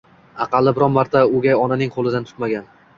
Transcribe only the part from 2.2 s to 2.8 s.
tutmagan.